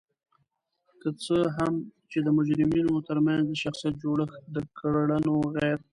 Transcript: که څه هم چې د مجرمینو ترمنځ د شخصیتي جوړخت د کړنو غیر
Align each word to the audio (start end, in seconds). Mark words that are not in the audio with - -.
که 1.01 1.09
څه 1.23 1.37
هم 1.57 1.73
چې 2.11 2.17
د 2.25 2.27
مجرمینو 2.37 2.93
ترمنځ 3.07 3.43
د 3.47 3.51
شخصیتي 3.63 3.97
جوړخت 4.03 4.41
د 4.55 4.57
کړنو 4.77 5.35
غیر 5.55 5.77